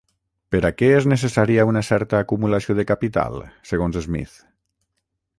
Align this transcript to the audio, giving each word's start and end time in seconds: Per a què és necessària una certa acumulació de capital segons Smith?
Per 0.53 0.59
a 0.67 0.69
què 0.77 0.87
és 0.99 1.07
necessària 1.09 1.65
una 1.71 1.83
certa 1.89 2.21
acumulació 2.25 2.77
de 2.79 2.85
capital 2.93 3.37
segons 3.73 3.99
Smith? 4.07 4.33